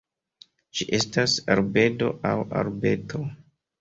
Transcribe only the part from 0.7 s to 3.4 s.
Ĝi estas arbedo aŭ arbeto.